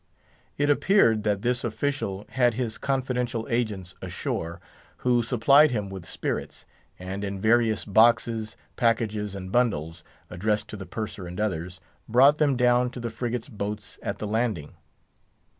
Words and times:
It 0.57 0.71
appeared 0.71 1.21
that 1.25 1.43
this 1.43 1.63
official 1.63 2.25
had 2.29 2.55
his 2.55 2.79
confidential 2.79 3.45
agents 3.51 3.93
ashore, 4.01 4.59
who 5.05 5.21
supplied 5.21 5.69
him 5.69 5.89
with 5.91 6.07
spirits, 6.07 6.65
and 6.97 7.23
in 7.23 7.39
various 7.39 7.85
boxes, 7.85 8.57
packages, 8.77 9.35
and 9.35 9.51
bundles—addressed 9.51 10.67
to 10.69 10.75
the 10.75 10.87
Purser 10.87 11.27
and 11.27 11.39
others—brought 11.39 12.39
them 12.39 12.57
down 12.57 12.89
to 12.89 12.99
the 12.99 13.11
frigate's 13.11 13.47
boats 13.47 13.99
at 14.01 14.17
the 14.17 14.25
landing. 14.25 14.73